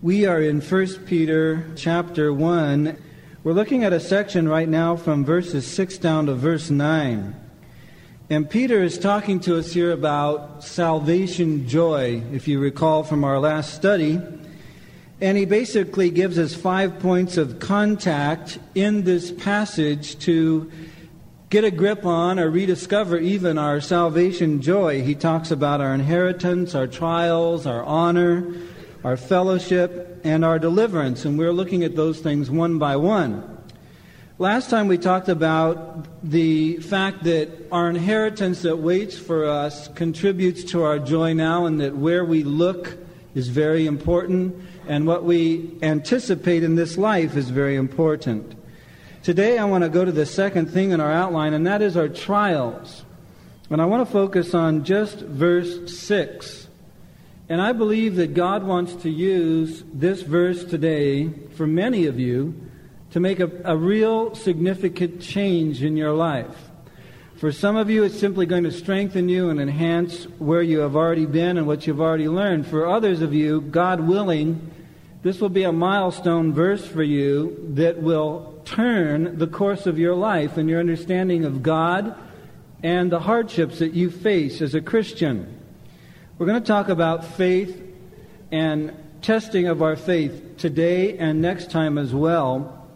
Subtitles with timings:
[0.00, 2.96] We are in 1 Peter chapter 1.
[3.42, 7.34] We're looking at a section right now from verses 6 down to verse 9.
[8.30, 13.40] And Peter is talking to us here about salvation joy, if you recall from our
[13.40, 14.20] last study.
[15.20, 20.70] And he basically gives us five points of contact in this passage to
[21.50, 25.02] get a grip on or rediscover even our salvation joy.
[25.02, 28.54] He talks about our inheritance, our trials, our honor
[29.04, 31.24] our fellowship, and our deliverance.
[31.24, 33.56] And we're looking at those things one by one.
[34.40, 40.62] Last time we talked about the fact that our inheritance that waits for us contributes
[40.70, 42.96] to our joy now, and that where we look
[43.34, 44.54] is very important,
[44.86, 48.54] and what we anticipate in this life is very important.
[49.24, 51.96] Today I want to go to the second thing in our outline, and that is
[51.96, 53.04] our trials.
[53.70, 56.67] And I want to focus on just verse 6.
[57.48, 62.54] And I believe that God wants to use this verse today for many of you
[63.12, 66.68] to make a, a, real significant change in your life.
[67.36, 70.94] For some of you, it's simply going to strengthen you and enhance where you have
[70.94, 72.66] already been and what you've already learned.
[72.66, 74.70] For others of you, God willing,
[75.22, 80.14] this will be a milestone verse for you that will turn the course of your
[80.14, 82.14] life and your understanding of God
[82.82, 85.57] and the hardships that you face as a Christian.
[86.38, 87.82] We're going to talk about faith
[88.52, 92.86] and testing of our faith today and next time as well.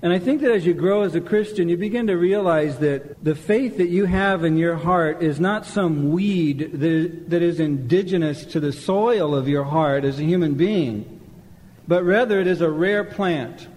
[0.00, 3.22] And I think that as you grow as a Christian, you begin to realize that
[3.22, 8.46] the faith that you have in your heart is not some weed that is indigenous
[8.46, 11.20] to the soil of your heart as a human being,
[11.86, 13.68] but rather it is a rare plant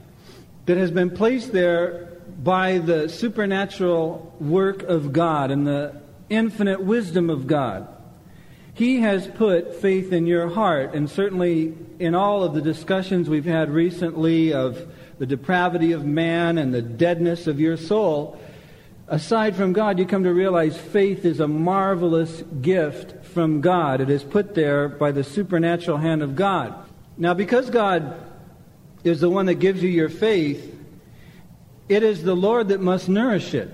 [0.68, 7.30] that has been placed there by the supernatural work of God and the infinite wisdom
[7.30, 7.86] of God.
[8.80, 13.44] He has put faith in your heart, and certainly in all of the discussions we've
[13.44, 18.40] had recently of the depravity of man and the deadness of your soul,
[19.10, 24.00] aside from God, you come to realize faith is a marvelous gift from God.
[24.00, 26.74] It is put there by the supernatural hand of God.
[27.18, 28.16] Now, because God
[29.04, 30.74] is the one that gives you your faith,
[31.90, 33.70] it is the Lord that must nourish it.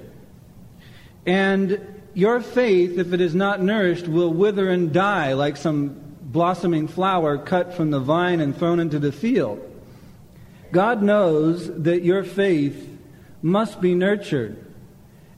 [1.27, 6.87] And your faith, if it is not nourished, will wither and die like some blossoming
[6.87, 9.59] flower cut from the vine and thrown into the field.
[10.71, 12.89] God knows that your faith
[13.41, 14.65] must be nurtured.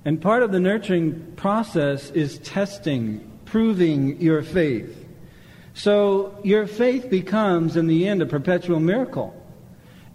[0.06, 5.06] And part of the nurturing process is testing, proving your faith.
[5.74, 9.34] So your faith becomes, in the end, a perpetual miracle.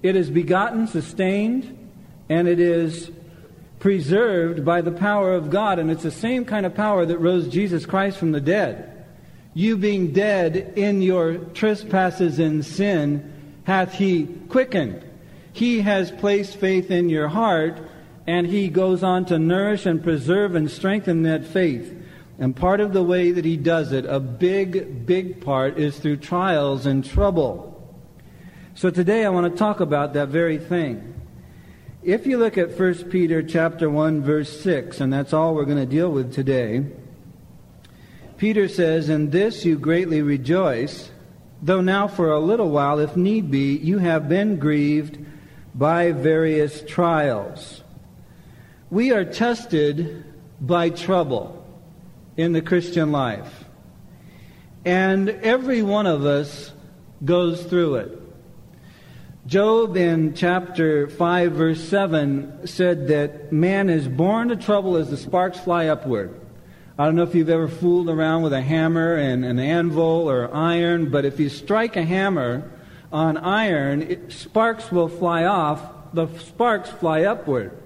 [0.03, 1.91] It is begotten, sustained,
[2.29, 3.11] and it is
[3.83, 5.81] preserved by the power of God.
[5.81, 9.05] And it's the same kind of power that rose Jesus Christ from the dead.
[9.55, 15.05] You being dead in your trespasses and sin, hath he quickened.
[15.53, 17.81] He has placed faith in your heart,
[18.25, 21.93] and he goes on to nourish and preserve and strengthen that faith.
[22.39, 26.19] And part of the way that he does it, a big, big part, is through
[26.19, 27.69] trials and trouble.
[28.77, 31.22] So today I want to talk about that very thing.
[32.05, 35.79] If you look at 1 Peter chapter 1 verse 6, and that's all we're going
[35.79, 36.85] to deal with today,
[38.37, 41.13] Peter says, "In this you greatly rejoice,
[41.63, 45.17] though now for a little while, if need be, you have been grieved
[45.77, 47.85] by various trials."
[48.91, 50.25] We are tested
[50.61, 51.65] by trouble
[52.37, 53.65] in the Christian life.
[54.85, 56.73] And every one of us
[57.25, 58.22] goes through it.
[59.45, 65.17] Job in chapter 5, verse 7 said that man is born to trouble as the
[65.17, 66.41] sparks fly upward.
[66.97, 70.55] I don't know if you've ever fooled around with a hammer and an anvil or
[70.55, 72.71] iron, but if you strike a hammer
[73.13, 75.83] on iron, it, sparks will fly off.
[76.13, 77.77] The sparks fly upward.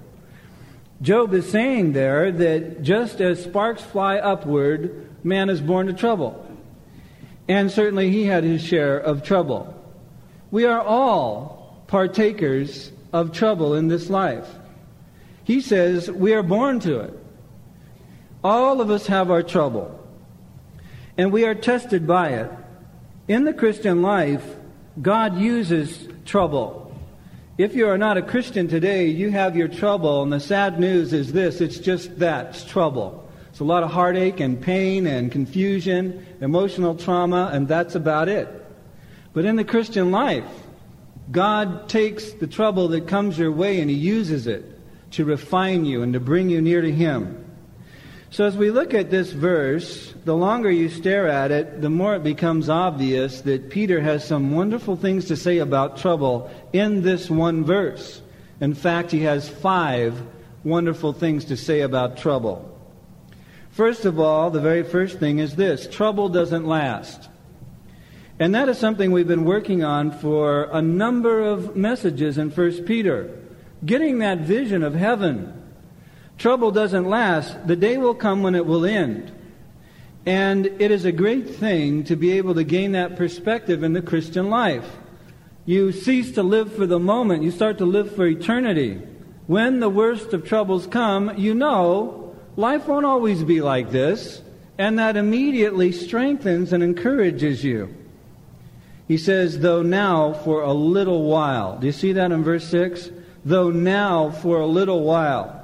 [1.00, 6.46] Job is saying there that just as sparks fly upward, man is born to trouble.
[7.48, 9.75] And certainly he had his share of trouble.
[10.56, 14.48] We are all partakers of trouble in this life.
[15.44, 17.12] He says we are born to it.
[18.42, 20.02] All of us have our trouble.
[21.18, 22.50] And we are tested by it.
[23.28, 24.56] In the Christian life,
[25.02, 26.90] God uses trouble.
[27.58, 31.12] If you are not a Christian today, you have your trouble, and the sad news
[31.12, 33.30] is this it's just that it's trouble.
[33.50, 38.55] It's a lot of heartache and pain and confusion, emotional trauma, and that's about it.
[39.36, 40.46] But in the Christian life,
[41.30, 44.64] God takes the trouble that comes your way and He uses it
[45.10, 47.44] to refine you and to bring you near to Him.
[48.30, 52.16] So, as we look at this verse, the longer you stare at it, the more
[52.16, 57.28] it becomes obvious that Peter has some wonderful things to say about trouble in this
[57.28, 58.22] one verse.
[58.62, 60.18] In fact, he has five
[60.64, 62.74] wonderful things to say about trouble.
[63.70, 67.28] First of all, the very first thing is this trouble doesn't last.
[68.38, 72.84] And that is something we've been working on for a number of messages in 1
[72.84, 73.38] Peter.
[73.84, 75.62] Getting that vision of heaven
[76.38, 77.66] Trouble doesn't last.
[77.66, 79.32] The day will come when it will end.
[80.26, 84.02] And it is a great thing to be able to gain that perspective in the
[84.02, 84.86] Christian life.
[85.64, 89.00] You cease to live for the moment, you start to live for eternity.
[89.46, 94.42] When the worst of troubles come, you know life won't always be like this,
[94.78, 97.94] and that immediately strengthens and encourages you.
[99.08, 101.78] He says, though now for a little while.
[101.78, 103.10] Do you see that in verse 6?
[103.44, 105.62] Though now for a little while.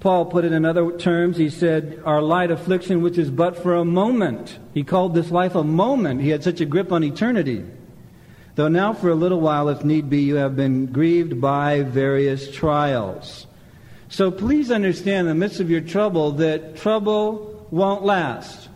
[0.00, 1.36] Paul put it in other terms.
[1.38, 4.58] He said, Our light affliction, which is but for a moment.
[4.74, 6.20] He called this life a moment.
[6.20, 7.64] He had such a grip on eternity.
[8.54, 12.50] Though now, for a little while, if need be, you have been grieved by various
[12.50, 13.46] trials.
[14.08, 18.68] So please understand, in the midst of your trouble, that trouble won't last.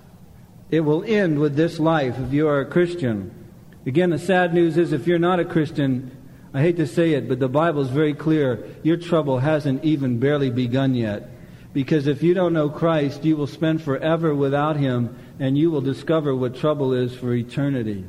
[0.71, 3.42] It will end with this life if you are a Christian.
[3.84, 6.17] Again, the sad news is if you're not a Christian,
[6.55, 8.64] I hate to say it, but the Bible is very clear.
[8.82, 11.31] Your trouble hasn't even barely begun yet.
[11.73, 15.81] Because if you don't know Christ, you will spend forever without Him, and you will
[15.81, 18.05] discover what trouble is for eternity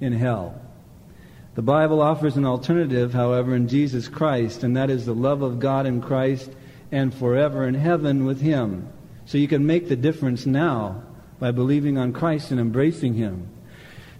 [0.00, 0.60] in hell.
[1.56, 5.58] The Bible offers an alternative, however, in Jesus Christ, and that is the love of
[5.58, 6.50] God in Christ
[6.92, 8.88] and forever in heaven with Him.
[9.26, 11.02] So you can make the difference now
[11.40, 13.48] by believing on Christ and embracing Him.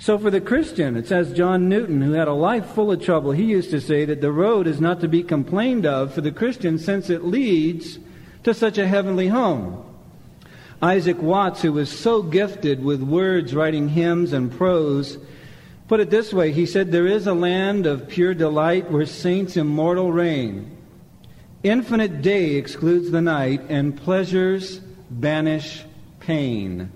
[0.00, 3.32] So for the Christian, it says John Newton, who had a life full of trouble,
[3.32, 6.32] he used to say that the road is not to be complained of for the
[6.32, 7.98] Christian since it leads
[8.44, 9.84] to such a heavenly home.
[10.80, 15.18] Isaac Watts, who was so gifted with words, writing hymns and prose,
[15.86, 16.50] put it this way.
[16.50, 20.78] He said, There is a land of pure delight where saints immortal reign.
[21.62, 24.78] Infinite day excludes the night, and pleasures
[25.10, 25.84] banish
[26.20, 26.90] pain.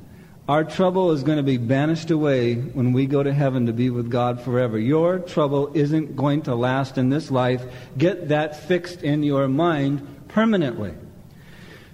[0.46, 3.88] Our trouble is going to be banished away when we go to heaven to be
[3.88, 4.78] with God forever.
[4.78, 7.64] Your trouble isn't going to last in this life.
[7.96, 10.92] Get that fixed in your mind permanently.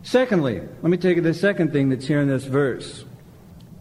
[0.03, 3.05] Secondly, let me take you the second thing that's here in this verse.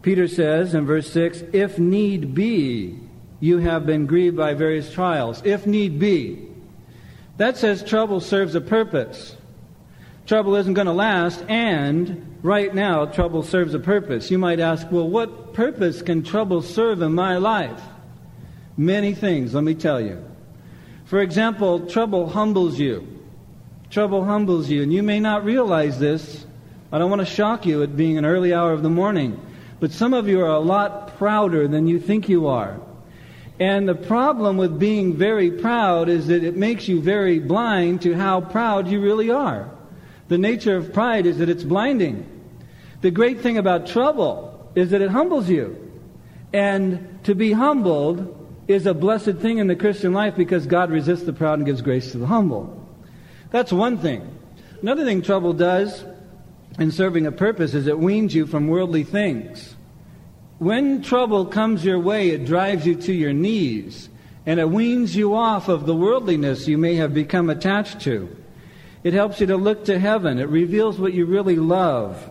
[0.02, 2.96] Peter says in verse 6 If need be,
[3.40, 5.42] you have been grieved by various trials.
[5.44, 6.46] If need be.
[7.38, 9.34] That says trouble serves a purpose.
[10.30, 14.30] Trouble isn't going to last, and right now, trouble serves a purpose.
[14.30, 17.82] You might ask, well, what purpose can trouble serve in my life?
[18.76, 20.24] Many things, let me tell you.
[21.06, 23.08] For example, trouble humbles you.
[23.90, 26.46] Trouble humbles you, and you may not realize this.
[26.92, 29.44] I don't want to shock you at being an early hour of the morning,
[29.80, 32.80] but some of you are a lot prouder than you think you are.
[33.58, 38.14] And the problem with being very proud is that it makes you very blind to
[38.14, 39.68] how proud you really are.
[40.30, 42.24] The nature of pride is that it's blinding.
[43.00, 45.90] The great thing about trouble is that it humbles you.
[46.52, 48.36] And to be humbled
[48.68, 51.82] is a blessed thing in the Christian life because God resists the proud and gives
[51.82, 52.80] grace to the humble.
[53.50, 54.38] That's one thing.
[54.80, 56.04] Another thing trouble does
[56.78, 59.74] in serving a purpose is it weans you from worldly things.
[60.58, 64.08] When trouble comes your way, it drives you to your knees
[64.46, 68.36] and it weans you off of the worldliness you may have become attached to.
[69.02, 70.38] It helps you to look to heaven.
[70.38, 72.30] It reveals what you really love.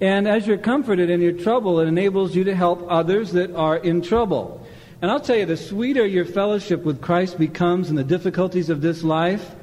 [0.00, 3.76] And as you're comforted in your trouble, it enables you to help others that are
[3.76, 4.66] in trouble.
[5.00, 8.80] And I'll tell you, the sweeter your fellowship with Christ becomes in the difficulties of
[8.80, 9.54] this life,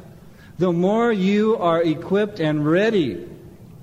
[0.58, 3.28] the more you are equipped and ready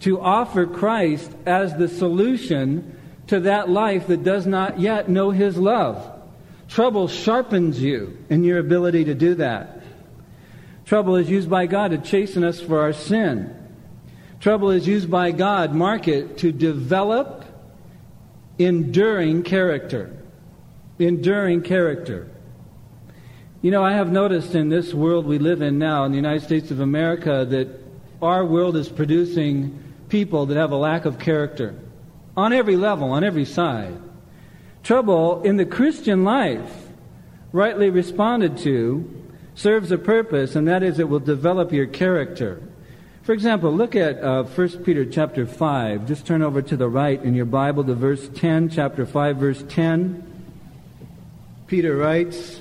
[0.00, 5.56] to offer Christ as the solution to that life that does not yet know His
[5.56, 6.10] love.
[6.68, 9.81] Trouble sharpens you in your ability to do that.
[10.92, 13.56] Trouble is used by God to chasten us for our sin.
[14.40, 17.46] Trouble is used by God, mark it, to develop
[18.58, 20.14] enduring character.
[20.98, 22.28] Enduring character.
[23.62, 26.42] You know, I have noticed in this world we live in now, in the United
[26.42, 27.68] States of America, that
[28.20, 31.74] our world is producing people that have a lack of character
[32.36, 33.96] on every level, on every side.
[34.82, 36.70] Trouble in the Christian life,
[37.50, 39.21] rightly responded to,
[39.54, 42.62] serves a purpose, and that is it will develop your character.
[43.22, 46.08] For example, look at uh, 1 Peter chapter 5.
[46.08, 49.64] Just turn over to the right in your Bible to verse 10, chapter 5, verse
[49.68, 50.28] 10.
[51.68, 52.60] Peter writes,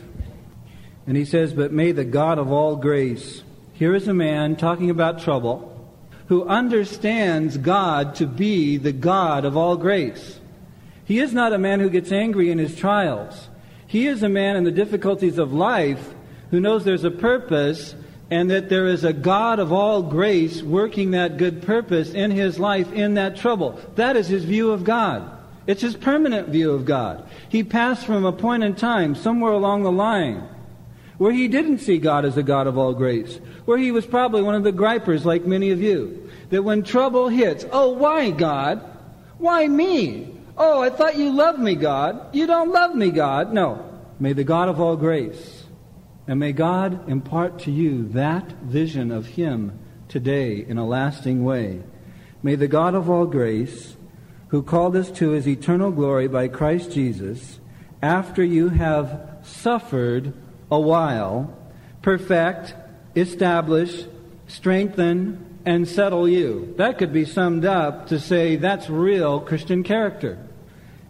[1.08, 3.44] and he says, But may the God of all grace,
[3.74, 5.68] here is a man talking about trouble,
[6.28, 10.40] who understands God to be the God of all grace.
[11.04, 13.50] He is not a man who gets angry in his trials.
[13.88, 16.14] He is a man in the difficulties of life
[16.52, 17.96] who knows there's a purpose
[18.30, 22.60] and that there is a God of all grace working that good purpose in his
[22.60, 23.80] life in that trouble.
[23.96, 25.30] That is his view of God.
[25.68, 27.28] It's his permanent view of God.
[27.50, 30.48] He passed from a point in time, somewhere along the line,
[31.18, 34.42] where he didn't see God as a God of all grace, where he was probably
[34.42, 38.82] one of the gripers like many of you, that when trouble hits, oh, why God?
[39.38, 40.36] Why me?
[40.58, 42.34] Oh, I thought you loved me, God.
[42.34, 43.54] You don't love me, God.
[43.54, 43.88] No.
[44.20, 45.61] May the God of all grace
[46.32, 51.84] and may God impart to you that vision of Him today in a lasting way.
[52.42, 53.98] May the God of all grace,
[54.48, 57.60] who called us to His eternal glory by Christ Jesus,
[58.02, 60.32] after you have suffered
[60.72, 61.54] a while,
[62.02, 62.76] perfect,
[63.14, 64.06] establish,
[64.48, 66.74] strengthen, and settle you.
[66.78, 70.40] That could be summed up to say that's real Christian character.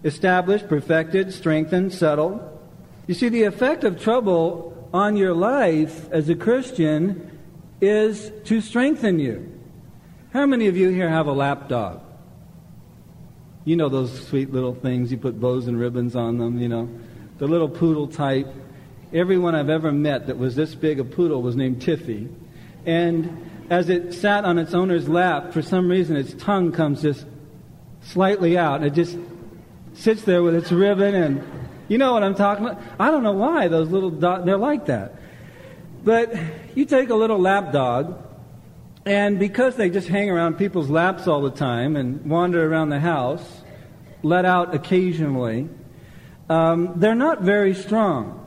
[0.04, 2.42] Established, perfected, strengthened, settled.
[3.06, 7.39] You see, the effect of trouble on your life as a Christian
[7.79, 9.60] is to strengthen you.
[10.33, 12.01] How many of you here have a lap dog?
[13.65, 16.89] You know those sweet little things, you put bows and ribbons on them, you know.
[17.38, 18.48] The little poodle type.
[19.13, 22.29] Everyone I've ever met that was this big a poodle was named Tiffy.
[22.86, 27.25] And as it sat on its owner's lap, for some reason its tongue comes just
[28.03, 28.81] slightly out.
[28.81, 29.17] And it just
[29.93, 31.61] sits there with its ribbon and
[31.91, 32.81] you know what I'm talking about?
[32.98, 35.15] I don't know why those little dogs, they're like that.
[36.05, 36.33] But
[36.74, 38.24] you take a little lap dog,
[39.05, 43.00] and because they just hang around people's laps all the time and wander around the
[43.01, 43.43] house,
[44.24, 45.67] let out occasionally,
[46.50, 48.38] um, they're not very strong.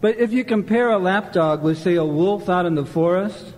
[0.00, 3.52] But if you compare a lap dog with, say, a wolf out in the forest,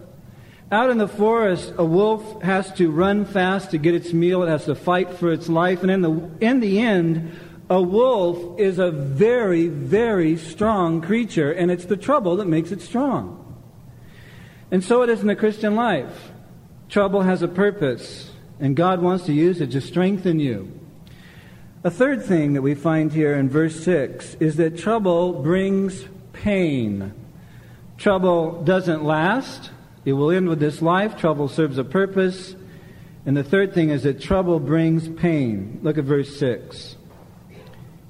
[0.73, 4.43] out in the forest, a wolf has to run fast to get its meal.
[4.43, 5.83] It has to fight for its life.
[5.83, 7.39] And in the, in the end,
[7.69, 12.81] a wolf is a very, very strong creature, and it's the trouble that makes it
[12.81, 13.43] strong.
[14.71, 16.31] And so it is in the Christian life.
[16.89, 18.31] Trouble has a purpose,
[18.61, 20.73] and God wants to use it to strengthen you.
[21.83, 27.15] A third thing that we find here in verse 6 is that trouble brings pain.
[27.97, 29.71] Trouble doesn't last,
[30.05, 31.17] it will end with this life.
[31.17, 32.55] Trouble serves a purpose.
[33.27, 35.81] And the third thing is that trouble brings pain.
[35.83, 36.97] Look at verse 6.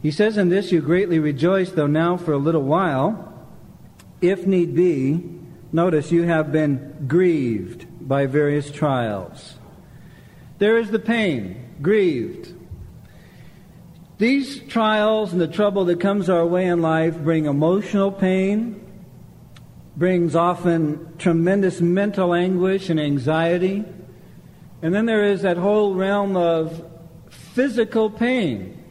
[0.07, 3.45] He says, In this you greatly rejoice, though now for a little while,
[4.21, 5.21] if need be,
[5.73, 9.57] notice you have been grieved by various trials.
[10.59, 12.55] There is the pain, grieved.
[14.19, 18.81] These trials and the trouble that comes our way in life bring emotional pain,
[19.97, 23.85] brings often tremendous mental anguish and anxiety.
[24.83, 26.81] And then there is that whole realm of
[27.29, 28.85] physical pain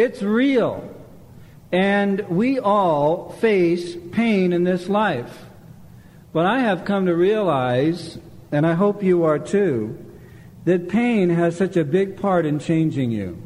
[0.00, 0.94] it's real.
[1.72, 5.44] And we all face pain in this life.
[6.32, 8.18] But I have come to realize,
[8.50, 9.98] and I hope you are too,
[10.64, 13.40] that pain has such a big part in changing you.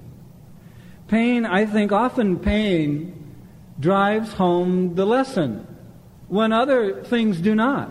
[1.08, 3.34] Pain, I think often pain
[3.78, 5.66] drives home the lesson
[6.28, 7.90] when other things do not.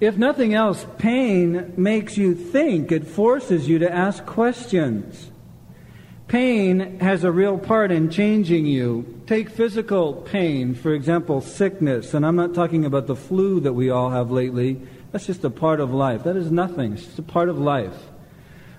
[0.00, 5.30] If nothing else, pain makes you think, it forces you to ask questions.
[6.28, 9.22] Pain has a real part in changing you.
[9.26, 13.90] Take physical pain, for example, sickness, and I'm not talking about the flu that we
[13.90, 14.80] all have lately.
[15.12, 16.24] That's just a part of life.
[16.24, 16.94] That is nothing.
[16.94, 17.94] It's just a part of life.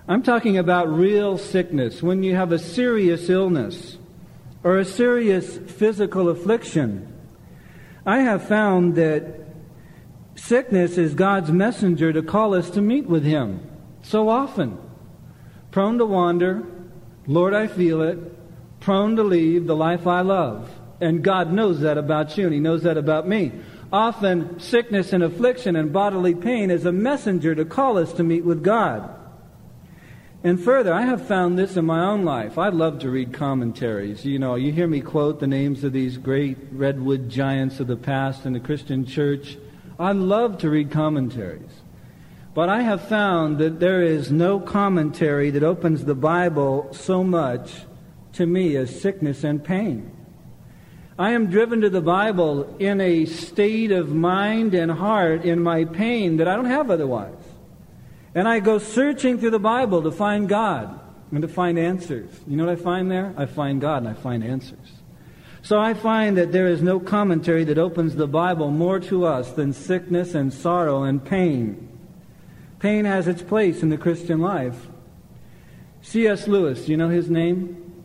[0.08, 3.96] I'm talking about real sickness, when you have a serious illness
[4.62, 7.12] or a serious physical affliction.
[8.04, 9.46] I have found that
[10.34, 13.60] sickness is God's messenger to call us to meet with Him
[14.02, 14.78] so often.
[15.70, 16.64] Prone to wander,
[17.26, 18.18] Lord, I feel it,
[18.80, 20.70] prone to leave the life I love.
[21.00, 23.52] And God knows that about you, and He knows that about me.
[23.92, 28.44] Often, sickness and affliction and bodily pain is a messenger to call us to meet
[28.44, 29.12] with God.
[30.42, 32.58] And further, I have found this in my own life.
[32.58, 34.24] I love to read commentaries.
[34.24, 37.96] You know, you hear me quote the names of these great redwood giants of the
[37.96, 39.58] past in the Christian church.
[39.98, 41.70] I love to read commentaries.
[42.56, 47.82] But I have found that there is no commentary that opens the Bible so much
[48.32, 50.10] to me as sickness and pain.
[51.18, 55.84] I am driven to the Bible in a state of mind and heart in my
[55.84, 57.34] pain that I don't have otherwise.
[58.34, 60.98] And I go searching through the Bible to find God
[61.32, 62.30] and to find answers.
[62.46, 63.34] You know what I find there?
[63.36, 64.92] I find God and I find answers.
[65.60, 69.52] So I find that there is no commentary that opens the Bible more to us
[69.52, 71.86] than sickness and sorrow and pain.
[72.86, 74.86] Pain has its place in the Christian life.
[76.02, 76.46] C.S.
[76.46, 78.04] Lewis, you know his name?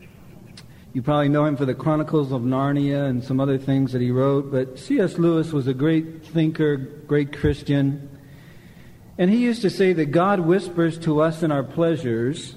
[0.92, 4.10] You probably know him for the Chronicles of Narnia and some other things that he
[4.10, 5.18] wrote, but C.S.
[5.18, 8.10] Lewis was a great thinker, great Christian.
[9.18, 12.56] And he used to say that God whispers to us in our pleasures,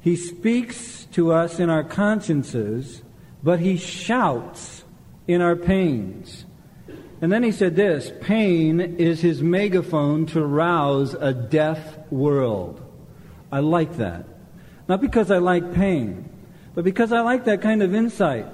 [0.00, 3.02] He speaks to us in our consciences,
[3.40, 4.82] but He shouts
[5.28, 6.44] in our pains.
[7.22, 12.82] And then he said this pain is his megaphone to rouse a deaf world.
[13.52, 14.26] I like that.
[14.88, 16.28] Not because I like pain,
[16.74, 18.46] but because I like that kind of insight.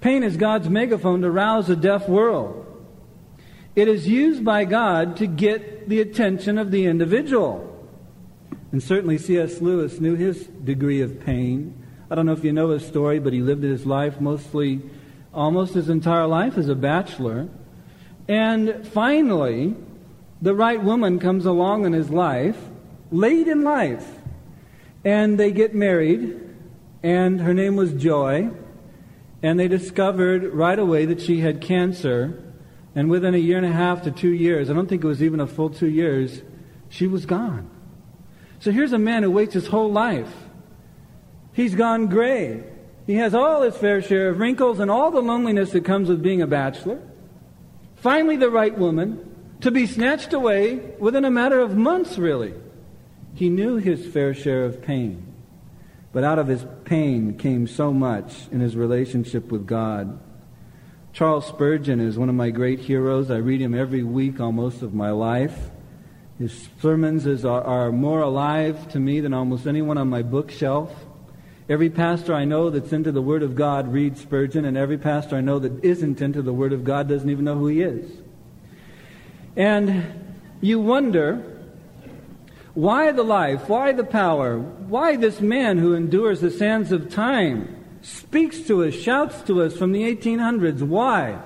[0.00, 2.66] Pain is God's megaphone to rouse a deaf world.
[3.76, 7.68] It is used by God to get the attention of the individual.
[8.72, 9.60] And certainly C.S.
[9.60, 11.74] Lewis knew his degree of pain.
[12.10, 14.80] I don't know if you know his story, but he lived his life mostly,
[15.34, 17.48] almost his entire life as a bachelor.
[18.32, 19.76] And finally,
[20.40, 22.56] the right woman comes along in his life,
[23.10, 24.10] late in life,
[25.04, 26.40] and they get married,
[27.02, 28.50] and her name was Joy,
[29.42, 32.42] and they discovered right away that she had cancer,
[32.94, 35.22] and within a year and a half to two years, I don't think it was
[35.22, 36.40] even a full two years,
[36.88, 37.68] she was gone.
[38.60, 40.32] So here's a man who waits his whole life.
[41.52, 42.64] He's gone gray.
[43.06, 46.22] He has all his fair share of wrinkles and all the loneliness that comes with
[46.22, 46.98] being a bachelor
[48.02, 49.28] finally the right woman,
[49.60, 52.52] to be snatched away within a matter of months, really.
[53.34, 55.32] He knew his fair share of pain.
[56.12, 60.18] But out of his pain came so much in his relationship with God.
[61.12, 63.30] Charles Spurgeon is one of my great heroes.
[63.30, 65.70] I read him every week almost of my life.
[66.38, 70.92] His sermons is, are, are more alive to me than almost anyone on my bookshelf.
[71.68, 75.36] Every pastor I know that's into the Word of God reads Spurgeon, and every pastor
[75.36, 78.10] I know that isn't into the Word of God doesn't even know who he is.
[79.56, 80.04] And
[80.60, 81.60] you wonder
[82.74, 87.84] why the life, why the power, why this man who endures the sands of time
[88.00, 90.82] speaks to us, shouts to us from the 1800s.
[90.82, 91.40] Why?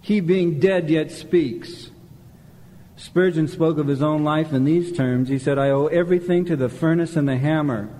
[0.00, 1.90] He being dead yet speaks.
[2.96, 5.28] Spurgeon spoke of his own life in these terms.
[5.28, 7.90] He said, I owe everything to the furnace and the hammer.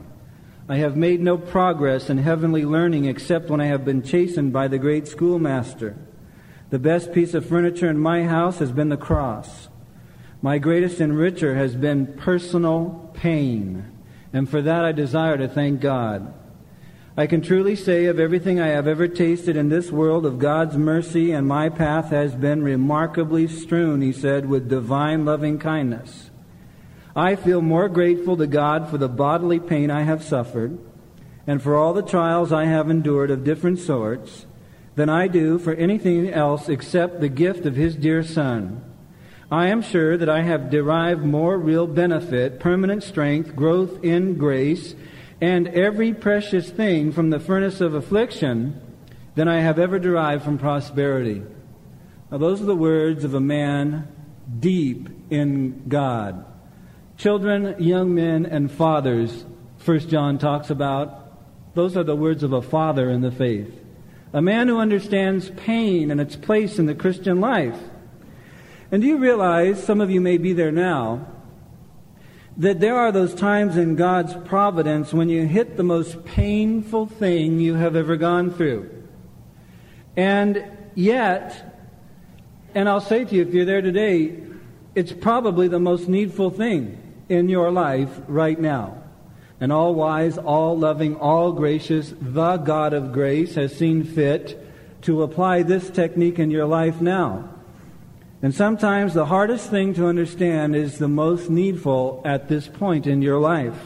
[0.71, 4.69] I have made no progress in heavenly learning except when I have been chastened by
[4.69, 5.97] the great schoolmaster.
[6.71, 9.69] The best piece of furniture in my house has been the cross.
[10.41, 13.85] My greatest enricher has been personal pain,
[14.33, 16.33] and for that I desire to thank God.
[17.17, 20.77] I can truly say of everything I have ever tasted in this world of God's
[20.77, 26.30] mercy, and my path has been remarkably strewn, he said, with divine loving kindness.
[27.15, 30.79] I feel more grateful to God for the bodily pain I have suffered
[31.47, 34.47] and for all the trials I have endured of different sorts
[34.95, 38.85] than I do for anything else except the gift of His dear Son.
[39.51, 44.95] I am sure that I have derived more real benefit, permanent strength, growth in grace,
[45.41, 48.81] and every precious thing from the furnace of affliction
[49.35, 51.43] than I have ever derived from prosperity.
[52.31, 54.07] Now, those are the words of a man
[54.61, 56.45] deep in God.
[57.21, 59.45] Children, young men, and fathers,
[59.77, 63.79] First John talks about, those are the words of a father in the faith.
[64.33, 67.79] A man who understands pain and its place in the Christian life.
[68.91, 71.27] And do you realize, some of you may be there now,
[72.57, 77.61] that there are those times in God's providence when you hit the most painful thing
[77.61, 78.89] you have ever gone through.
[80.17, 81.83] And yet,
[82.75, 84.39] and I'll say to you, if you're there today,
[84.95, 89.03] it's probably the most needful thing in your life right now.
[89.61, 94.59] And all wise, all loving, all gracious, the God of grace has seen fit
[95.03, 97.49] to apply this technique in your life now.
[98.43, 103.21] And sometimes the hardest thing to understand is the most needful at this point in
[103.21, 103.79] your life.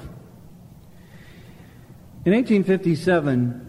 [2.24, 3.60] In 1857,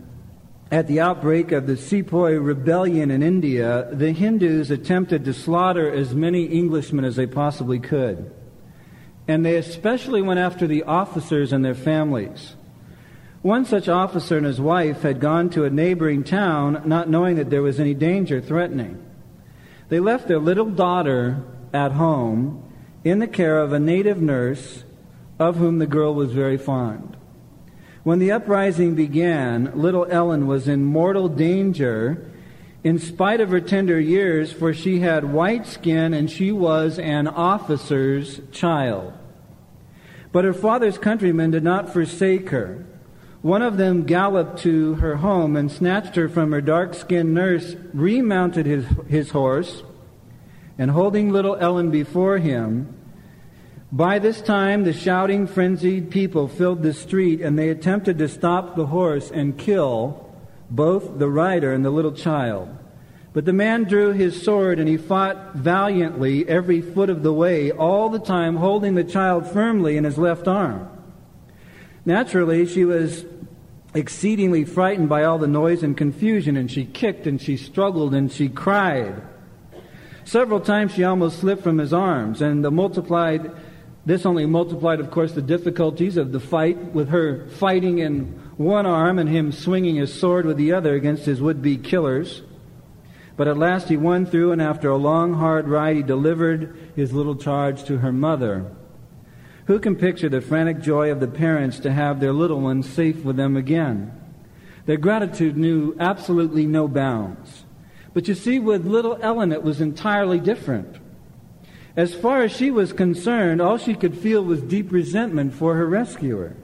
[0.71, 6.13] at the outbreak of the Sepoy rebellion in India, the Hindus attempted to slaughter as
[6.13, 8.31] many Englishmen as they possibly could.
[9.27, 12.55] And they especially went after the officers and their families.
[13.41, 17.49] One such officer and his wife had gone to a neighboring town not knowing that
[17.49, 19.03] there was any danger threatening.
[19.89, 22.63] They left their little daughter at home
[23.03, 24.83] in the care of a native nurse
[25.37, 27.15] of whom the girl was very fond.
[28.03, 32.31] When the uprising began, little Ellen was in mortal danger
[32.85, 37.27] in spite of her tender years, for she had white skin and she was an
[37.27, 39.11] officer's child.
[40.31, 42.85] But her father's countrymen did not forsake her.
[43.41, 47.75] One of them galloped to her home and snatched her from her dark skinned nurse,
[47.91, 49.81] remounted his, his horse,
[50.77, 52.93] and holding little Ellen before him,
[53.91, 58.75] By this time, the shouting, frenzied people filled the street, and they attempted to stop
[58.75, 60.24] the horse and kill
[60.69, 62.69] both the rider and the little child.
[63.33, 67.71] But the man drew his sword and he fought valiantly every foot of the way,
[67.71, 70.89] all the time holding the child firmly in his left arm.
[72.05, 73.25] Naturally, she was
[73.93, 78.31] exceedingly frightened by all the noise and confusion, and she kicked and she struggled and
[78.31, 79.21] she cried.
[80.23, 83.51] Several times she almost slipped from his arms, and the multiplied
[84.05, 88.25] this only multiplied, of course, the difficulties of the fight with her fighting in
[88.57, 92.43] one arm and him swinging his sword with the other against his would be killers.
[93.35, 97.13] But at last he won through, and after a long, hard ride, he delivered his
[97.13, 98.71] little charge to her mother.
[99.65, 103.25] Who can picture the frantic joy of the parents to have their little one safe
[103.25, 104.13] with them again?
[104.85, 107.65] Their gratitude knew absolutely no bounds.
[108.13, 110.95] But you see, with little Ellen, it was entirely different.
[111.95, 115.87] As far as she was concerned, all she could feel was deep resentment for her
[115.87, 116.57] rescuer.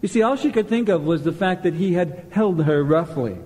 [0.00, 2.84] You see, all she could think of was the fact that he had held her
[2.84, 3.38] roughly,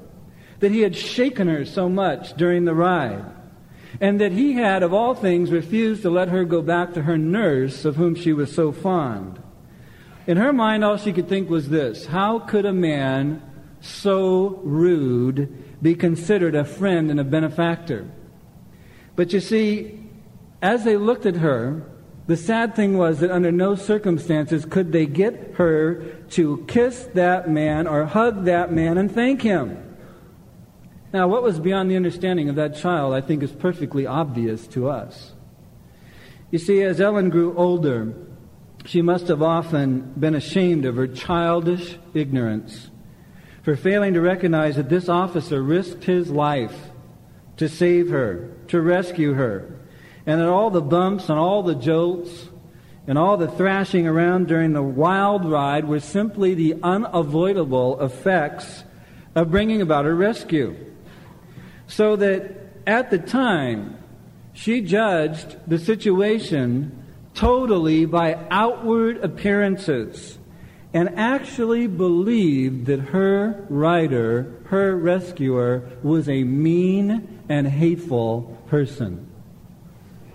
[0.60, 3.24] that he had shaken her so much during the ride,
[4.00, 7.16] and that he had, of all things, refused to let her go back to her
[7.16, 9.42] nurse, of whom she was so fond.
[10.26, 13.42] In her mind, all she could think was this How could a man
[13.80, 18.06] so rude be considered a friend and a benefactor?
[19.16, 20.01] But you see,
[20.62, 21.82] as they looked at her,
[22.28, 25.96] the sad thing was that under no circumstances could they get her
[26.30, 29.76] to kiss that man or hug that man and thank him.
[31.12, 34.88] Now, what was beyond the understanding of that child, I think, is perfectly obvious to
[34.88, 35.32] us.
[36.50, 38.14] You see, as Ellen grew older,
[38.84, 42.90] she must have often been ashamed of her childish ignorance
[43.62, 46.90] for failing to recognize that this officer risked his life
[47.56, 49.78] to save her, to rescue her,
[50.26, 52.48] and that all the bumps and all the jolts
[53.06, 58.84] and all the thrashing around during the wild ride were simply the unavoidable effects
[59.34, 60.76] of bringing about her rescue.
[61.86, 62.54] So that
[62.86, 63.98] at the time,
[64.52, 66.98] she judged the situation
[67.34, 70.38] totally by outward appearances
[70.94, 79.31] and actually believed that her rider, her rescuer, was a mean and hateful person.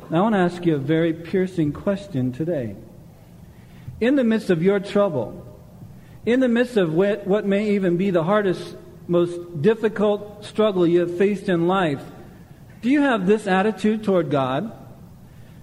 [0.10, 2.78] I want to ask you a very piercing question today.
[4.00, 5.46] In the midst of your trouble,
[6.26, 8.78] in the midst of what, what may even be the hardest,
[9.10, 12.02] most difficult struggle you have faced in life,
[12.82, 14.72] do you have this attitude toward God?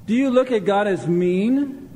[0.05, 1.89] Do you look at God as mean?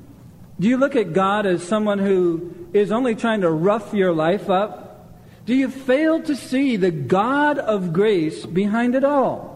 [0.59, 4.49] Do you look at God as someone who is only trying to rough your life
[4.49, 5.19] up?
[5.45, 9.48] Do you fail to see the God of grace behind it all?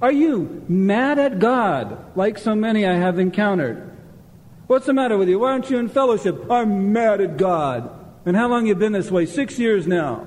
[0.00, 3.96] Are you mad at God like so many I have encountered?
[4.66, 5.38] What's the matter with you?
[5.38, 6.50] Why aren't you in fellowship?
[6.50, 7.90] I'm mad at God.
[8.26, 9.24] And how long you been this way?
[9.24, 10.26] Six years now.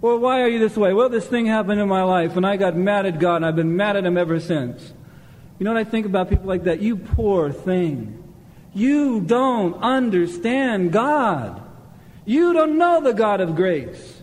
[0.00, 0.92] Well, why are you this way?
[0.92, 3.56] Well, this thing happened in my life and I got mad at God and I've
[3.56, 4.92] been mad at Him ever since.
[5.58, 6.80] You know what I think about people like that?
[6.80, 8.22] You poor thing.
[8.74, 11.62] You don't understand God.
[12.24, 14.15] You don't know the God of grace.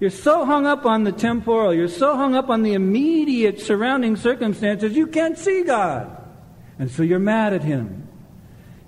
[0.00, 4.16] You're so hung up on the temporal, you're so hung up on the immediate surrounding
[4.16, 6.16] circumstances, you can't see God.
[6.78, 8.08] And so you're mad at Him.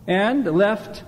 [0.06, 1.02] And left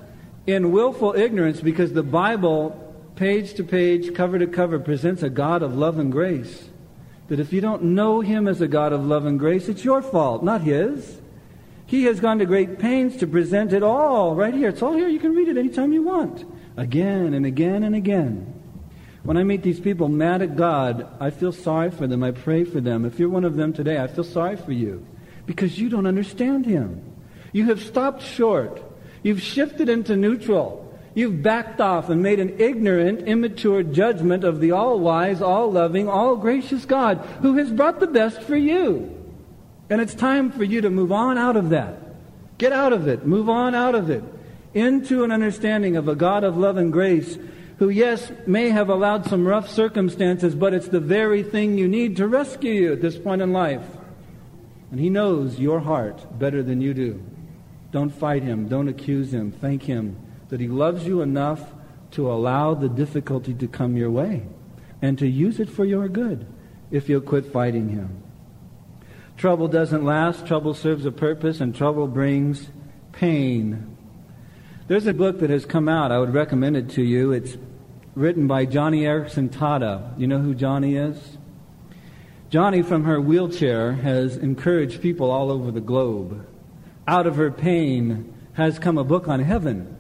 [0.46, 5.62] in willful ignorance because the Bible, page to page, cover to cover, presents a God
[5.62, 6.68] of love and grace.
[7.28, 10.02] That if you don't know Him as a God of love and grace, it's your
[10.02, 11.20] fault, not His.
[11.86, 14.70] He has gone to great pains to present it all right here.
[14.70, 15.08] It's all here.
[15.08, 16.44] You can read it anytime you want.
[16.76, 18.62] Again and again and again.
[19.22, 22.24] When I meet these people mad at God, I feel sorry for them.
[22.24, 23.04] I pray for them.
[23.04, 25.06] If you're one of them today, I feel sorry for you
[25.46, 27.04] because you don't understand Him.
[27.52, 28.82] You have stopped short.
[29.22, 30.80] You've shifted into neutral.
[31.14, 36.08] You've backed off and made an ignorant, immature judgment of the all wise, all loving,
[36.08, 39.18] all gracious God who has brought the best for you.
[39.90, 41.98] And it's time for you to move on out of that.
[42.58, 43.26] Get out of it.
[43.26, 44.24] Move on out of it
[44.74, 47.37] into an understanding of a God of love and grace
[47.78, 52.16] who, yes, may have allowed some rough circumstances, but it's the very thing you need
[52.16, 53.85] to rescue you at this point in life.
[54.90, 57.22] And He knows your heart better than you do.
[57.90, 58.68] Don't fight Him.
[58.68, 59.52] Don't accuse Him.
[59.52, 60.16] Thank Him
[60.48, 61.72] that He loves you enough
[62.12, 64.46] to allow the difficulty to come your way
[65.00, 66.46] and to use it for your good
[66.90, 68.22] if you'll quit fighting Him.
[69.37, 72.68] Trouble doesn't last, trouble serves a purpose, and trouble brings
[73.12, 73.91] pain.
[74.92, 76.12] There's a book that has come out.
[76.12, 77.33] I would recommend it to you.
[77.33, 77.57] It's
[78.14, 80.12] written by Joni Eareckson Tada.
[80.20, 81.38] You know who Joni is?
[82.50, 86.46] Joni, from her wheelchair, has encouraged people all over the globe.
[87.09, 89.96] Out of her pain, has come a book on heaven.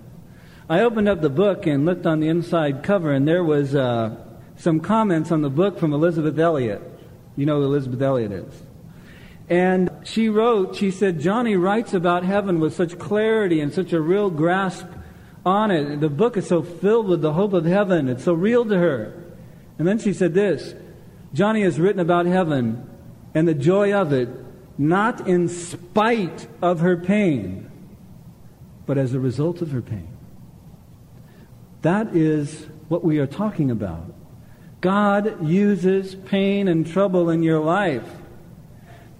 [0.68, 4.14] I opened up the book and looked on the inside cover, and there was uh,
[4.56, 6.82] some comments on the book from Elisabeth Elliot.
[7.34, 8.62] You know who Elisabeth Elliot is.
[9.48, 14.00] And she wrote, she said, Joni writes about heaven with such clarity and such a
[14.00, 14.86] real grasp
[15.46, 16.00] on it.
[16.00, 18.10] The book is so filled with the hope of heaven.
[18.10, 19.14] It's so real to her.
[19.78, 20.74] And then she said this
[21.34, 22.86] Joni has written about heaven
[23.32, 24.28] and the joy of it,
[24.76, 27.70] not in spite of her pain,
[28.84, 30.14] but as a result of her pain.
[31.80, 34.12] That is what we are talking about.
[34.82, 38.21] God uses pain and trouble in your life.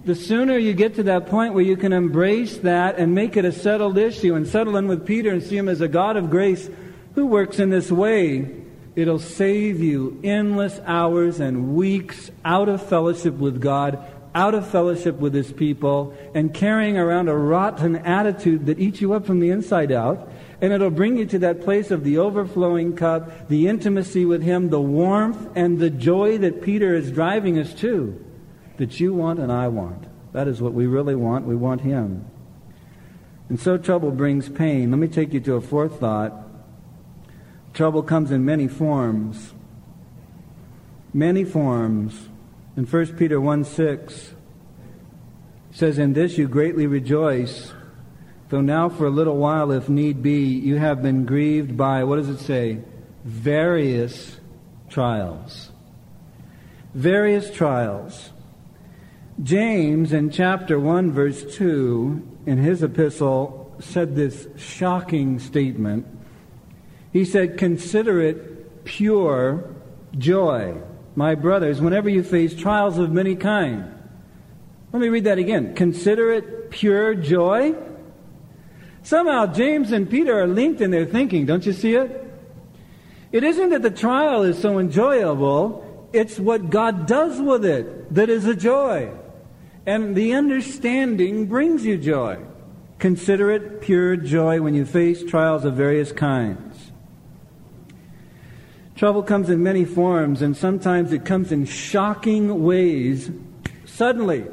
[0.04, 3.44] The sooner you get to that point where you can embrace that and make it
[3.44, 6.28] a settled issue and settle in with Peter and see him as a God of
[6.28, 6.68] grace
[7.14, 8.50] who works in this way,
[8.96, 15.18] it'll save you endless hours and weeks out of fellowship with God, out of fellowship
[15.18, 19.50] with His people, and carrying around a rotten attitude that eats you up from the
[19.50, 20.28] inside out.
[20.60, 24.70] And it'll bring you to that place of the overflowing cup, the intimacy with Him,
[24.70, 28.18] the warmth and the joy that Peter is driving us to,
[28.82, 30.04] that you want and I want.
[30.32, 31.46] That is what we really want.
[31.46, 32.26] We want Him.
[33.48, 34.90] And so trouble brings pain.
[34.90, 36.32] Let me take you to a fourth thought.
[37.72, 39.54] Trouble comes in many forms.
[41.14, 42.28] Many forms.
[42.76, 44.32] In 1 Peter 1 6,
[45.70, 47.72] says, In this you greatly rejoice
[48.52, 52.16] Though now for a little while, if need be, you have been grieved by, what
[52.16, 52.80] does it say?
[53.24, 54.36] Various
[54.90, 55.70] trials.
[56.92, 58.28] Various trials.
[59.40, 66.06] James, in chapter 1, verse 2, in his epistle, said this shocking statement.
[67.12, 69.74] He said, Consider it pure
[70.18, 70.80] joy,
[71.14, 73.88] my brothers, whenever you face trials of many kinds.
[74.92, 75.74] Let me read that again.
[75.74, 77.74] Consider it pure joy
[79.02, 81.44] Somehow James and Peter are linked in their thinking.
[81.44, 82.18] Don't you see it?
[83.32, 88.28] It isn't that the trial is so enjoyable, it's what God does with it that
[88.28, 89.10] is a joy.
[89.84, 92.38] And the understanding brings you joy.
[92.98, 96.92] Consider it pure joy when you face trials of various kinds.
[98.94, 103.32] Trouble comes in many forms, and sometimes it comes in shocking ways
[103.84, 104.44] suddenly.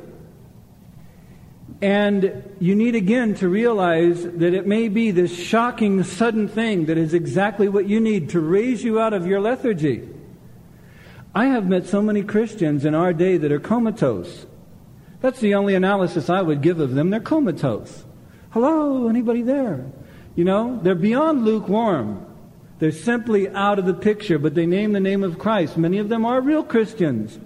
[1.82, 6.98] And you need again to realize that it may be this shocking, sudden thing that
[6.98, 10.10] is exactly what you need to raise you out of your lethargy.
[11.36, 14.48] I have met so many Christians in our day that are comatose.
[15.22, 17.10] That's the only analysis I would give of them.
[17.10, 18.06] They're comatose.
[18.52, 19.86] Hello, anybody there?
[20.36, 22.26] You know, they're beyond lukewarm.
[22.80, 25.78] They're simply out of the picture, but they name the name of Christ.
[25.78, 27.38] Many of them are real Christians.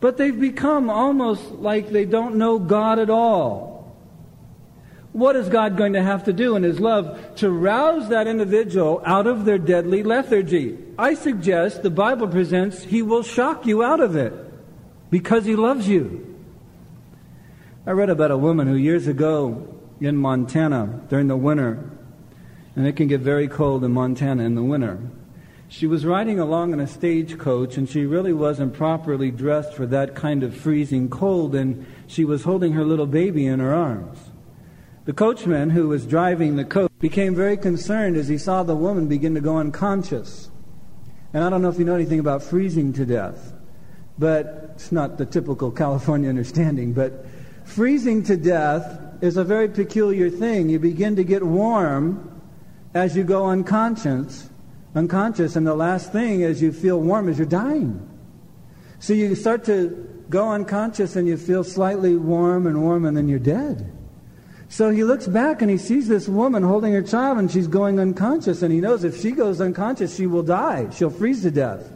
[0.00, 3.96] But they've become almost like they don't know God at all.
[5.12, 9.02] What is God going to have to do in His love to rouse that individual
[9.06, 10.78] out of their deadly lethargy?
[10.98, 14.32] I suggest the Bible presents He will shock you out of it
[15.10, 16.27] because He loves you.
[17.86, 19.66] I read about a woman who years ago
[20.00, 21.90] in Montana during the winter,
[22.76, 24.98] and it can get very cold in Montana in the winter.
[25.68, 30.14] She was riding along in a stagecoach and she really wasn't properly dressed for that
[30.14, 34.18] kind of freezing cold and she was holding her little baby in her arms.
[35.04, 39.08] The coachman who was driving the coach became very concerned as he saw the woman
[39.08, 40.50] begin to go unconscious.
[41.34, 43.52] And I don't know if you know anything about freezing to death,
[44.18, 47.26] but it's not the typical California understanding, but
[47.68, 50.68] freezing to death is a very peculiar thing.
[50.68, 52.42] You begin to get warm
[52.94, 54.48] as you go unconscious
[54.94, 58.06] unconscious, and the last thing is you feel warm as you're dying.
[58.98, 63.28] So you start to go unconscious and you feel slightly warm and warm, and then
[63.28, 63.92] you're dead.
[64.68, 67.98] So he looks back and he sees this woman holding her child, and she's going
[67.98, 70.90] unconscious, and he knows if she goes unconscious, she will die.
[70.90, 71.90] She'll freeze to death.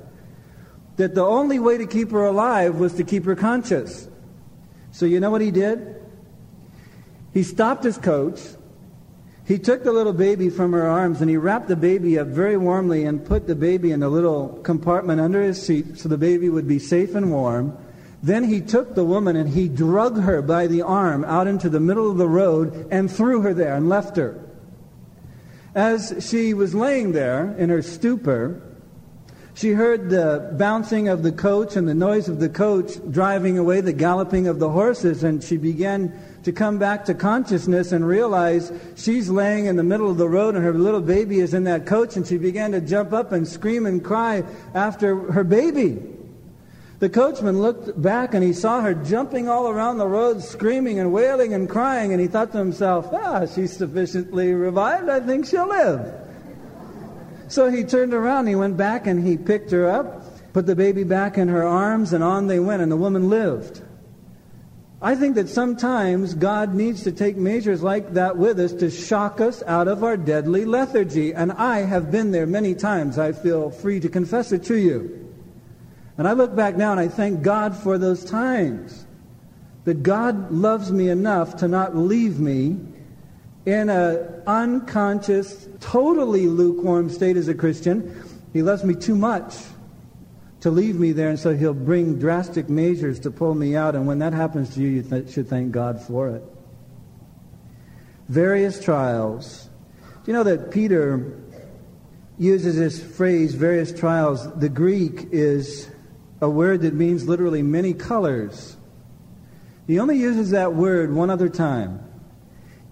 [0.96, 4.08] That the only way to keep her alive was to keep her conscious.
[4.92, 5.96] So you know what he did?
[7.34, 8.38] He stopped his coach
[9.44, 12.56] he took the little baby from her arms and he wrapped the baby up very
[12.56, 16.48] warmly and put the baby in a little compartment under his seat so the baby
[16.48, 17.76] would be safe and warm.
[18.22, 21.80] Then he took the woman and he drug her by the arm out into the
[21.80, 24.40] middle of the road and threw her there and left her.
[25.74, 28.62] As she was laying there in her stupor,
[29.54, 33.80] she heard the bouncing of the coach and the noise of the coach driving away,
[33.80, 36.12] the galloping of the horses, and she began
[36.42, 40.54] to come back to consciousness and realize she's laying in the middle of the road
[40.54, 43.46] and her little baby is in that coach, and she began to jump up and
[43.46, 44.42] scream and cry
[44.74, 46.02] after her baby.
[46.98, 51.12] The coachman looked back and he saw her jumping all around the road, screaming and
[51.12, 55.68] wailing and crying, and he thought to himself, ah, she's sufficiently revived, I think she'll
[55.68, 56.21] live.
[57.52, 61.04] So he turned around, he went back and he picked her up, put the baby
[61.04, 63.82] back in her arms, and on they went, and the woman lived.
[65.02, 69.42] I think that sometimes God needs to take measures like that with us to shock
[69.42, 71.34] us out of our deadly lethargy.
[71.34, 73.18] And I have been there many times.
[73.18, 75.30] I feel free to confess it to you.
[76.16, 79.04] And I look back now and I thank God for those times.
[79.84, 82.80] That God loves me enough to not leave me
[83.64, 88.24] in an unconscious, totally lukewarm state as a Christian.
[88.52, 89.54] He loves me too much
[90.60, 93.94] to leave me there, and so he'll bring drastic measures to pull me out.
[93.94, 96.42] And when that happens to you, you th- should thank God for it.
[98.28, 99.68] Various trials.
[100.24, 101.38] Do you know that Peter
[102.38, 104.52] uses this phrase, various trials?
[104.54, 105.88] The Greek is
[106.40, 108.76] a word that means literally many colors.
[109.86, 112.04] He only uses that word one other time.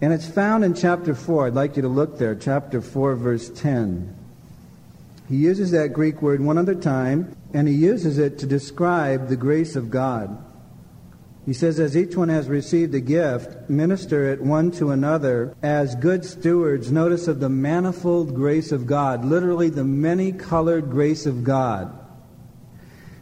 [0.03, 1.49] And it's found in chapter 4.
[1.49, 4.17] I'd like you to look there, chapter 4, verse 10.
[5.29, 9.37] He uses that Greek word one other time, and he uses it to describe the
[9.37, 10.43] grace of God.
[11.45, 15.95] He says, As each one has received a gift, minister it one to another as
[15.97, 21.45] good stewards, notice of the manifold grace of God, literally the many colored grace of
[21.45, 21.97] God.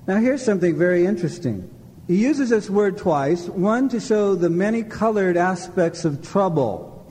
[0.06, 1.68] Now, here's something very interesting.
[2.08, 7.06] He uses this word twice one to show the many colored aspects of trouble,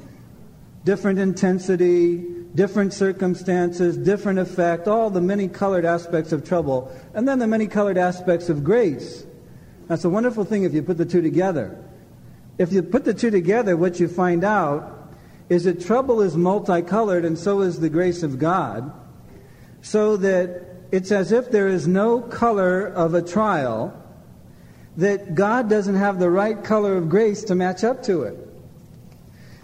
[0.83, 7.37] different intensity, different circumstances, different effect, all the many colored aspects of trouble, and then
[7.37, 9.23] the many colored aspects of grace.
[9.87, 11.77] That's a wonderful thing if you put the two together.
[12.57, 15.13] If you put the two together, what you find out
[15.47, 18.91] is that trouble is multicolored and so is the grace of God,
[19.83, 23.93] so that it's as if there is no color of a trial,
[24.97, 28.37] that God doesn't have the right color of grace to match up to it.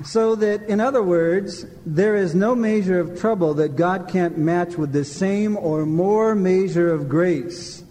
[0.06, 4.78] So that, in other words, there is no measure of trouble that God can't match
[4.78, 7.84] with the same or more measure of grace.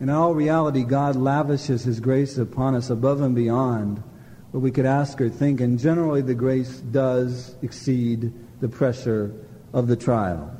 [0.00, 4.02] In all reality, God lavishes His grace upon us above and beyond
[4.52, 9.34] what we could ask or think, and generally the grace does exceed the pressure
[9.72, 10.54] of the trial.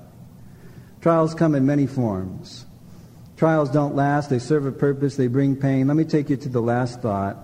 [1.01, 2.67] Trials come in many forms.
[3.39, 5.87] Trials don't last, they serve a purpose, they bring pain.
[5.87, 7.37] Let me take you to the last thought.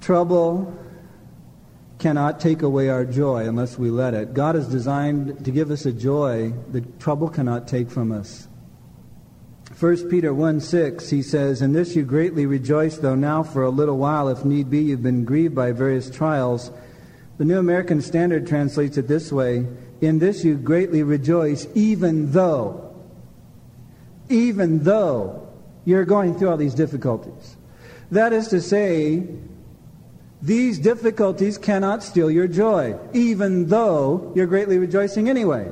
[0.00, 0.74] Trouble
[1.98, 4.32] cannot take away our joy unless we let it.
[4.32, 8.48] God is designed to give us a joy that trouble cannot take from us.
[9.78, 13.70] 1 Peter 1 6, he says, In this you greatly rejoice, though now for a
[13.70, 16.70] little while, if need be, you've been grieved by various trials.
[17.36, 19.66] The New American Standard translates it this way
[20.00, 22.87] In this you greatly rejoice, even though,
[24.28, 25.48] even though
[25.84, 27.56] you're going through all these difficulties.
[28.10, 29.26] That is to say,
[30.40, 35.70] these difficulties cannot steal your joy, even though you're greatly rejoicing anyway.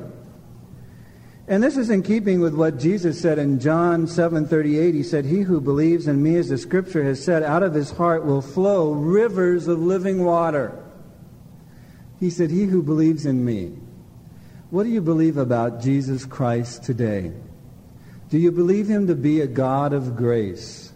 [1.47, 4.93] And this is in keeping with what Jesus said in John 7:38.
[4.93, 7.91] He said, "He who believes in me, as the scripture has said, out of his
[7.91, 10.73] heart will flow rivers of living water."
[12.19, 13.71] He said, "He who believes in me."
[14.71, 17.31] What do you believe about Jesus Christ today?
[18.29, 20.91] Do you believe him to be a God of grace?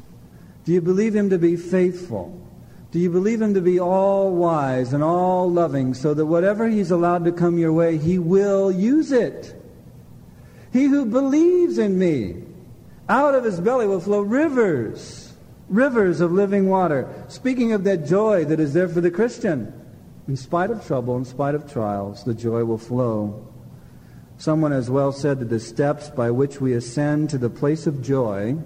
[0.66, 2.38] Do you believe him to be faithful?
[2.92, 6.92] Do you believe him to be all wise and all loving so that whatever he's
[6.92, 9.56] allowed to come your way, he will use it?
[10.74, 12.44] He who believes in me,
[13.08, 15.34] out of his belly will flow rivers,
[15.70, 17.26] rivers of living water.
[17.30, 19.74] Speaking of that joy that is there for the Christian,
[20.28, 23.51] in spite of trouble, in spite of trials, the joy will flow.
[24.42, 28.02] Someone has well said that the steps by which we ascend to the place of
[28.02, 28.58] joy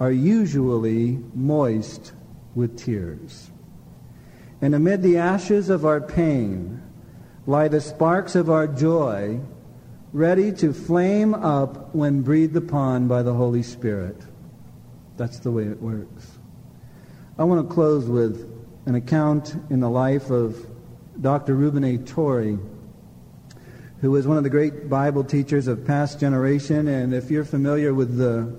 [0.00, 2.10] are usually moist
[2.56, 3.52] with tears.
[4.60, 6.82] And amid the ashes of our pain
[7.46, 9.38] lie the sparks of our joy,
[10.12, 14.20] ready to flame up when breathed upon by the Holy Spirit.
[15.16, 16.36] That's the way it works.
[17.38, 18.52] I want to close with
[18.86, 20.66] an account in the life of
[21.20, 21.54] Dr.
[21.54, 21.98] Reuben A.
[21.98, 22.58] Torrey,
[24.00, 26.86] who was one of the great Bible teachers of past generation.
[26.86, 28.54] And if you're familiar with the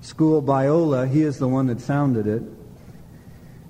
[0.00, 2.42] school Biola, he is the one that founded it.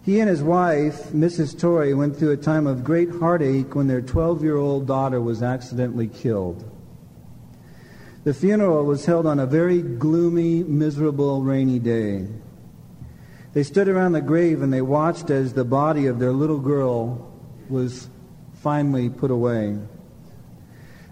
[0.03, 1.59] He and his wife, Mrs.
[1.59, 5.42] Torrey, went through a time of great heartache when their 12 year old daughter was
[5.42, 6.70] accidentally killed.
[8.24, 12.26] The funeral was held on a very gloomy, miserable, rainy day.
[13.55, 17.32] They stood around the grave and they watched as the body of their little girl
[17.70, 18.09] was
[18.55, 19.78] finally put away.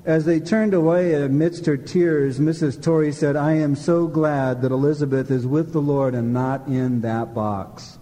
[0.05, 2.82] As they turned away amidst her tears, Mrs.
[2.82, 7.03] Torrey said, I am so glad that Elizabeth is with the Lord and not in
[7.03, 7.98] that box.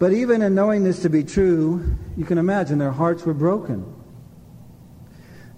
[0.00, 3.94] But even in knowing this to be true, you can imagine their hearts were broken.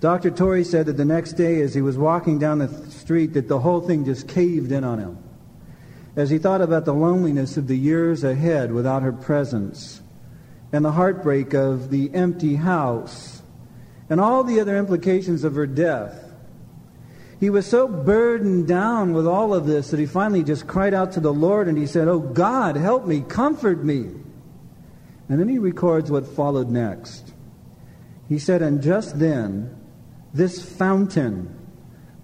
[0.01, 0.31] Dr.
[0.31, 3.59] Torrey said that the next day, as he was walking down the street, that the
[3.59, 5.19] whole thing just caved in on him.
[6.17, 10.03] As he thought about the loneliness of the years ahead without her presence,
[10.71, 13.38] and the heartbreak of the empty house,
[14.11, 16.29] and all the other implications of her death,
[17.41, 21.13] he was so burdened down with all of this that he finally just cried out
[21.13, 24.11] to the Lord and he said, Oh God, help me, comfort me.
[25.29, 27.33] And then he records what followed next.
[28.29, 29.77] He said, And just then,
[30.35, 31.55] this fountain,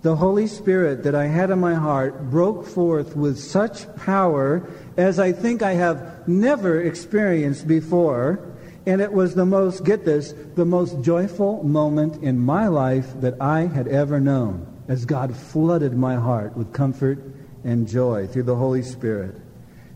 [0.02, 5.18] the Holy Spirit that I had in my heart, broke forth with such power as
[5.18, 8.53] I think I have never experienced before.
[8.86, 13.40] And it was the most, get this, the most joyful moment in my life that
[13.40, 17.18] I had ever known as God flooded my heart with comfort
[17.64, 19.36] and joy through the Holy Spirit.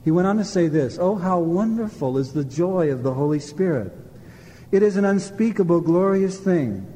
[0.05, 3.41] He went on to say this Oh, how wonderful is the joy of the Holy
[3.41, 3.93] Spirit!
[4.73, 6.87] It is an unspeakable, glorious thing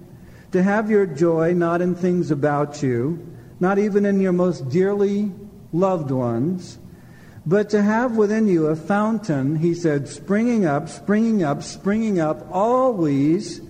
[0.52, 3.26] to have your joy not in things about you,
[3.58, 5.32] not even in your most dearly
[5.72, 6.78] loved ones,
[7.44, 12.46] but to have within you a fountain, he said, springing up, springing up, springing up,
[12.50, 13.60] always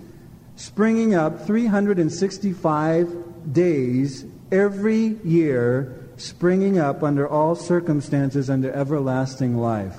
[0.57, 9.97] springing up 365 days every year springing up under all circumstances under everlasting life.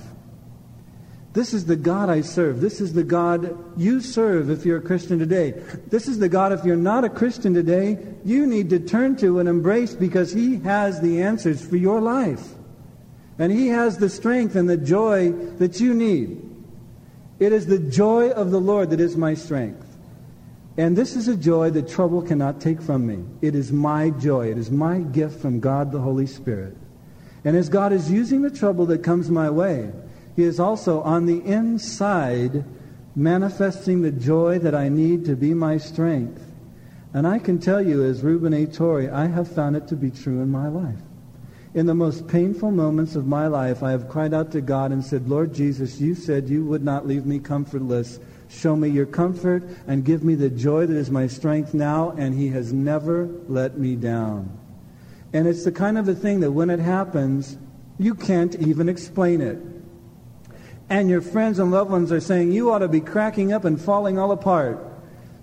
[1.34, 2.61] This is the God I serve.
[2.61, 5.51] This is the God you serve if you're a Christian today.
[5.88, 9.39] This is the God, if you're not a Christian today, you need to turn to
[9.39, 12.49] and embrace because He has the answers for your life.
[13.39, 16.41] And He has the strength and the joy that you need.
[17.39, 19.86] It is the joy of the Lord that is my strength.
[20.77, 23.23] And this is a joy that trouble cannot take from me.
[23.41, 24.49] It is my joy.
[24.49, 26.75] It is my gift from God the Holy Spirit.
[27.45, 29.91] And as God is using the trouble that comes my way,
[30.36, 32.65] He is also on the inside
[33.15, 36.41] manifesting the joy that I need to be my strength.
[37.13, 38.65] And I can tell you, as Reuben A.
[38.65, 41.03] Torrey, I have found it to be true in my life.
[41.74, 45.03] In the most painful moments of my life, I have cried out to God and
[45.03, 48.19] said, Lord Jesus, you said you would not leave me comfortless
[48.53, 52.11] Show me your comfort and give me the joy that is my strength now.
[52.11, 54.57] And he has never let me down.
[55.34, 57.57] And it's the kind of a thing that when it happens,
[57.97, 59.57] you can't even explain it.
[60.89, 63.82] And your friends and loved ones are saying, you ought to be cracking up and
[63.82, 64.80] falling all apart.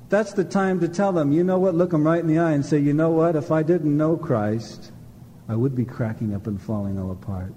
[0.08, 2.52] That's the time to tell them, you know what, look them right in the eye
[2.52, 4.92] and say, you know what, if I didn't know Christ,
[5.50, 7.52] I would be cracking up and falling all apart.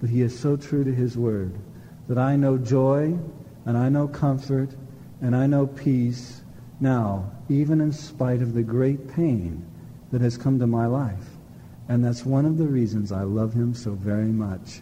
[0.00, 1.54] But he is so true to his word
[2.08, 3.14] that I know joy
[3.66, 4.70] and I know comfort
[5.20, 6.40] and I know peace
[6.80, 9.66] now, even in spite of the great pain
[10.12, 11.36] that has come to my life.
[11.90, 14.80] And that's one of the reasons I love him so very much,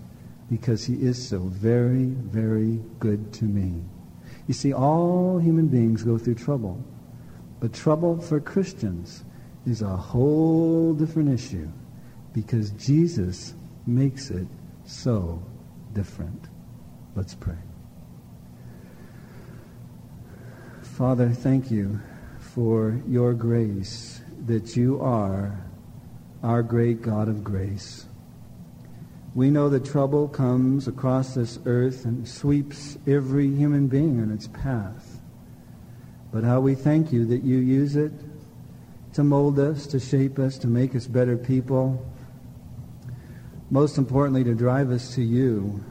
[0.48, 3.82] because he is so very, very good to me.
[4.46, 6.80] You see, all human beings go through trouble,
[7.58, 9.24] but trouble for Christians
[9.66, 11.68] is a whole different issue
[12.34, 13.54] because Jesus
[13.86, 14.46] makes it
[14.84, 15.42] so
[15.94, 16.48] different.
[17.14, 17.56] Let's pray.
[20.82, 22.00] Father, thank you
[22.40, 25.58] for your grace, that you are
[26.42, 28.06] our great God of grace.
[29.34, 34.46] We know that trouble comes across this earth and sweeps every human being in its
[34.48, 35.20] path.
[36.30, 38.12] But how we thank you that you use it
[39.14, 42.04] to mold us, to shape us, to make us better people.
[43.74, 45.84] Most importantly, to drive us to you,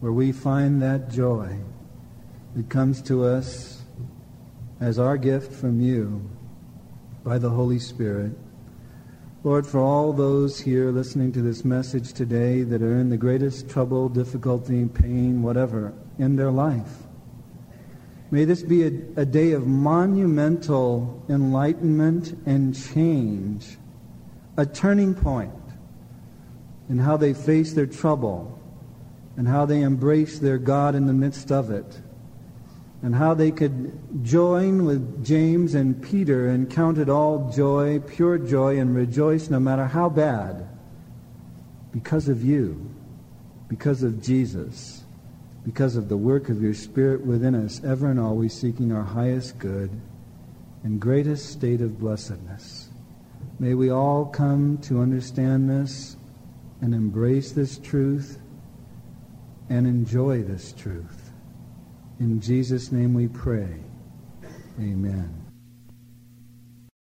[0.00, 1.56] where we find that joy
[2.54, 3.80] that comes to us
[4.78, 6.20] as our gift from you
[7.24, 8.32] by the Holy Spirit.
[9.42, 13.70] Lord, for all those here listening to this message today that are in the greatest
[13.70, 17.04] trouble, difficulty, pain, whatever, in their life,
[18.30, 23.78] may this be a, a day of monumental enlightenment and change,
[24.58, 25.63] a turning point
[26.88, 28.58] in how they face their trouble
[29.36, 32.00] and how they embrace their God in the midst of it
[33.04, 38.38] and how they could join with James and Peter and count it all joy, pure
[38.38, 40.66] joy, and rejoice no matter how bad,
[41.92, 42.90] because of you,
[43.68, 45.04] because of Jesus,
[45.66, 49.58] because of the work of your Spirit within us, ever and always seeking our highest
[49.58, 49.90] good
[50.82, 52.88] and greatest state of blessedness.
[53.58, 56.16] May we all come to understand this
[56.80, 58.38] and embrace this truth
[59.68, 61.30] and enjoy this truth.
[62.20, 63.80] In Jesus' name we pray.
[64.78, 65.43] Amen.